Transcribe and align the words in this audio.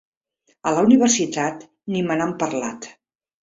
A 0.69 0.73
la 0.75 0.83
Universitat 0.87 1.61
ni 1.97 2.03
me 2.09 2.19
n'han 2.21 2.35
parlat. 2.43 2.91